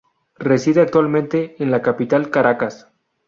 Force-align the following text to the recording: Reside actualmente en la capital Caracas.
Reside 0.39 0.81
actualmente 0.81 1.55
en 1.61 1.69
la 1.69 1.83
capital 1.83 2.31
Caracas. 2.31 2.87